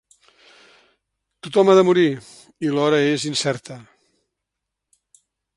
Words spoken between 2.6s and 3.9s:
i l'hora és incerta.